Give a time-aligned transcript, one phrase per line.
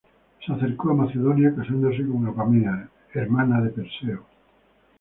[0.43, 4.25] Se acercó a Macedonia casándose con Apamea, hermana de Perseo.